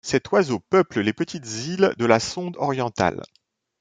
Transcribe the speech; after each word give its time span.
Cet 0.03 0.31
oiseau 0.31 0.59
peuple 0.59 0.99
les 1.01 1.13
petites 1.13 1.45
îles 1.67 1.93
de 1.95 2.05
la 2.07 2.19
Sonde 2.19 2.55
orientales. 2.57 3.21